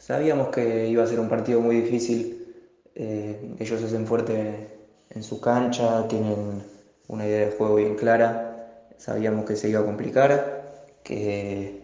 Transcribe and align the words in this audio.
Sabíamos 0.00 0.48
que 0.48 0.88
iba 0.88 1.04
a 1.04 1.06
ser 1.06 1.20
un 1.20 1.28
partido 1.28 1.60
muy 1.60 1.76
difícil. 1.82 2.56
Eh, 2.94 3.54
ellos 3.60 3.82
hacen 3.82 4.06
fuerte 4.06 4.78
en 5.10 5.22
su 5.22 5.42
cancha, 5.42 6.08
tienen 6.08 6.62
una 7.08 7.26
idea 7.26 7.46
de 7.46 7.52
juego 7.52 7.74
bien 7.74 7.96
clara. 7.96 8.86
Sabíamos 8.96 9.44
que 9.44 9.56
se 9.56 9.68
iba 9.68 9.80
a 9.80 9.84
complicar, 9.84 10.86
que 11.04 11.82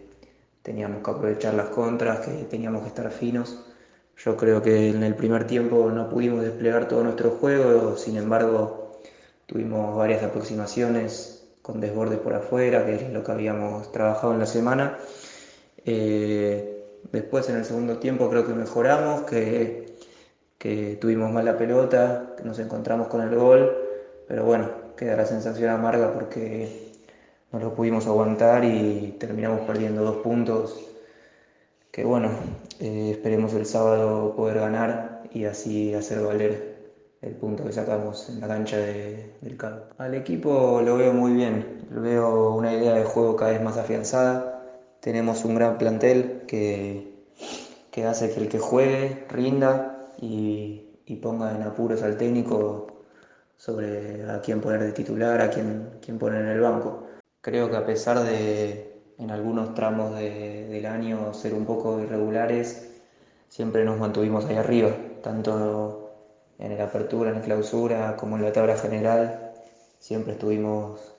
teníamos 0.63 1.03
que 1.03 1.11
aprovechar 1.11 1.53
las 1.53 1.69
contras, 1.69 2.25
que 2.25 2.31
teníamos 2.45 2.81
que 2.81 2.87
estar 2.87 3.11
finos. 3.11 3.63
Yo 4.17 4.35
creo 4.35 4.63
que 4.63 4.89
en 4.89 5.03
el 5.03 5.13
primer 5.13 5.45
tiempo 5.45 5.91
no 5.91 6.09
pudimos 6.09 6.41
desplegar 6.41 6.87
todo 6.87 7.03
nuestro 7.03 7.29
juego, 7.29 7.97
sin 7.97 8.17
embargo 8.17 8.99
tuvimos 9.45 9.95
varias 9.95 10.23
aproximaciones 10.23 11.47
con 11.61 11.79
desbordes 11.79 12.17
por 12.17 12.33
afuera, 12.33 12.83
que 12.83 12.95
es 12.95 13.09
lo 13.11 13.23
que 13.23 13.31
habíamos 13.31 13.91
trabajado 13.91 14.33
en 14.33 14.39
la 14.39 14.47
semana. 14.47 14.97
Eh, 15.85 16.76
Después 17.11 17.47
en 17.49 17.57
el 17.57 17.65
segundo 17.65 17.97
tiempo 17.97 18.29
creo 18.29 18.45
que 18.45 18.53
mejoramos, 18.53 19.21
que, 19.21 19.95
tuvimos 20.99 21.31
más 21.31 21.45
la 21.45 21.57
pelota, 21.57 22.33
que 22.37 22.43
nos 22.43 22.59
encontramos 22.59 23.07
con 23.07 23.21
el 23.21 23.33
gol, 23.35 23.75
pero 24.27 24.43
bueno, 24.43 24.69
queda 24.97 25.15
la 25.15 25.25
sensación 25.25 25.69
amarga 25.69 26.11
porque 26.13 26.91
no 27.53 27.59
lo 27.59 27.73
pudimos 27.73 28.07
aguantar 28.07 28.65
y 28.65 29.15
terminamos 29.19 29.61
perdiendo 29.61 30.03
dos 30.03 30.17
puntos. 30.17 30.83
Que 31.91 32.03
bueno, 32.03 32.29
eh, 32.79 33.11
esperemos 33.11 33.53
el 33.53 33.65
sábado 33.65 34.35
poder 34.35 34.59
ganar 34.59 35.23
y 35.31 35.45
así 35.45 35.93
hacer 35.93 36.19
valer 36.21 36.75
el 37.21 37.33
punto 37.35 37.63
que 37.63 37.71
sacamos 37.71 38.29
en 38.29 38.41
la 38.41 38.47
cancha 38.47 38.77
del 38.77 39.57
CAD. 39.57 39.79
Al 39.97 40.13
equipo 40.13 40.81
lo 40.83 40.97
veo 40.97 41.13
muy 41.13 41.33
bien, 41.33 41.87
veo 41.89 42.53
una 42.53 42.73
idea 42.73 42.93
de 42.93 43.03
juego 43.05 43.35
cada 43.35 43.51
vez 43.51 43.61
más 43.61 43.77
afianzada 43.77 44.56
tenemos 45.01 45.45
un 45.45 45.55
gran 45.55 45.77
plantel 45.77 46.43
que, 46.47 47.13
que 47.91 48.05
hace 48.05 48.31
que 48.31 48.41
el 48.41 48.49
que 48.49 48.59
juegue 48.59 49.25
rinda 49.29 50.11
y, 50.21 50.83
ponga 51.21 51.55
en 51.55 51.63
apuros 51.63 52.03
al 52.03 52.15
técnico 52.15 53.03
sobre 53.55 54.29
a 54.29 54.39
quién 54.41 54.61
poner 54.61 54.83
de 54.83 54.91
titular, 54.91 55.41
a 55.41 55.49
quién, 55.49 55.89
quién 55.99 56.19
poner 56.19 56.43
en 56.43 56.49
el 56.49 56.61
banco. 56.61 57.07
Creo 57.41 57.71
que 57.71 57.75
a 57.75 57.85
pesar 57.85 58.19
de 58.19 59.01
en 59.17 59.31
algunos 59.31 59.73
tramos 59.73 60.15
del 60.15 60.85
año 60.85 61.33
ser 61.33 61.55
un 61.55 61.65
poco 61.65 61.99
irregulares, 61.99 62.91
siempre 63.49 63.83
nos 63.83 63.97
mantuvimos 63.97 64.45
ahí 64.45 64.57
arriba, 64.57 64.91
tanto 65.23 66.11
en 66.59 66.77
la 66.77 66.83
apertura, 66.83 67.31
en 67.31 67.37
la 67.37 67.41
clausura, 67.41 68.15
como 68.15 68.37
en 68.37 68.43
la 68.43 68.53
tabla 68.53 68.77
general. 68.77 69.53
Siempre 69.99 70.33
estuvimos, 70.33 71.15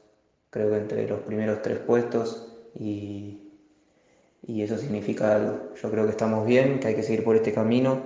creo 0.50 0.70
que 0.70 0.76
entre 0.76 1.08
los 1.08 1.20
primeros 1.20 1.60
tres 1.62 1.78
puestos 1.78 2.56
y, 2.74 3.47
y 4.46 4.62
eso 4.62 4.78
significa 4.78 5.34
algo. 5.34 5.74
Yo 5.80 5.90
creo 5.90 6.04
que 6.04 6.10
estamos 6.10 6.46
bien, 6.46 6.80
que 6.80 6.88
hay 6.88 6.94
que 6.94 7.02
seguir 7.02 7.24
por 7.24 7.36
este 7.36 7.52
camino 7.52 8.02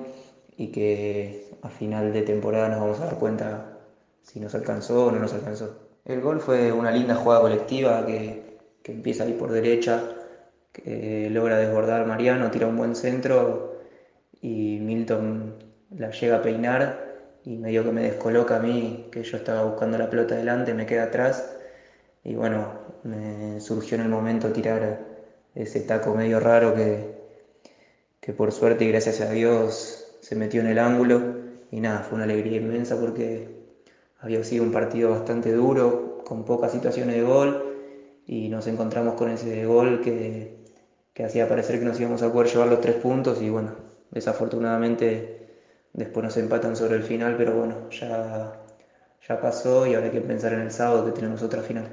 y 0.57 0.69
que 0.69 1.49
a 1.63 1.69
final 1.69 2.13
de 2.13 2.23
temporada 2.23 2.69
nos 2.69 2.81
vamos 2.81 3.01
a 3.01 3.07
dar 3.07 3.19
cuenta 3.19 3.79
si 4.23 4.41
nos 4.41 4.55
alcanzó 4.55 5.07
o 5.07 5.11
no 5.13 5.19
nos 5.19 5.33
alcanzó. 5.35 5.77
El 6.05 6.21
gol 6.21 6.41
fue 6.41 6.73
una 6.73 6.91
linda 6.91 7.15
jugada 7.15 7.43
colectiva 7.43 8.05
que, 8.07 8.59
que 8.83 8.93
empieza 8.93 9.25
ahí 9.25 9.35
por 9.35 9.53
derecha, 9.53 10.03
que 10.73 11.29
logra 11.31 11.59
desbordar 11.59 12.07
Mariano, 12.07 12.51
tira 12.51 12.67
un 12.67 12.77
buen 12.77 12.97
centro 12.97 13.81
y 14.41 14.79
Milton 14.81 15.55
la 15.91 16.11
llega 16.11 16.39
a 16.39 16.43
peinar 16.43 17.13
y 17.45 17.57
medio 17.57 17.85
que 17.85 17.93
me 17.93 18.03
descoloca 18.03 18.57
a 18.57 18.61
mí, 18.61 19.09
que 19.11 19.23
yo 19.23 19.37
estaba 19.37 19.65
buscando 19.65 19.99
la 19.99 20.09
pelota 20.09 20.35
delante, 20.35 20.75
me 20.75 20.87
queda 20.87 21.05
atrás 21.05 21.57
y 22.25 22.35
bueno, 22.35 22.73
me 23.05 23.61
surgió 23.61 23.97
en 23.97 24.03
el 24.03 24.09
momento 24.09 24.53
tirar 24.53 25.12
ese 25.55 25.81
taco 25.81 26.15
medio 26.15 26.41
raro 26.41 26.75
que, 26.75 27.15
que 28.21 28.33
por 28.33 28.53
suerte 28.53 28.85
y 28.85 28.89
gracias 28.89 29.21
a 29.21 29.31
Dios 29.31 30.17
se 30.21 30.37
metió 30.37 30.61
en 30.61 30.69
el 30.69 30.79
ángulo. 30.79 31.43
Y 31.71 31.81
nada, 31.81 32.01
fue 32.01 32.17
una 32.17 32.25
alegría 32.25 32.59
inmensa 32.59 32.99
porque 32.99 33.49
había 34.21 34.43
sido 34.45 34.65
un 34.65 34.73
partido 34.73 35.11
bastante 35.11 35.53
duro, 35.53 36.23
con 36.25 36.45
pocas 36.45 36.73
situaciones 36.73 37.17
de 37.17 37.23
gol. 37.23 37.69
Y 38.27 38.49
nos 38.49 38.67
encontramos 38.67 39.15
con 39.15 39.31
ese 39.31 39.67
gol 39.67 40.01
que, 40.01 40.57
que 41.13 41.25
hacía 41.25 41.49
parecer 41.49 41.79
que 41.79 41.85
nos 41.85 41.99
íbamos 42.01 42.23
a 42.23 42.33
poder 42.33 42.49
llevar 42.49 42.69
los 42.69 42.81
tres 42.81 42.97
puntos. 42.97 43.43
Y 43.43 43.51
bueno, 43.51 43.73
desafortunadamente 44.11 45.49
después 45.93 46.25
nos 46.25 46.37
empatan 46.37 46.77
sobre 46.77 46.97
el 46.97 47.03
final, 47.03 47.37
pero 47.37 47.55
bueno, 47.55 47.91
ya, 47.91 48.53
ya 49.29 49.41
pasó 49.41 49.87
y 49.87 49.95
ahora 49.95 50.07
hay 50.07 50.13
que 50.13 50.21
pensar 50.21 50.53
en 50.53 50.61
el 50.61 50.71
sábado 50.71 51.05
que 51.07 51.13
tenemos 51.13 51.43
otra 51.43 51.63
final. 51.63 51.91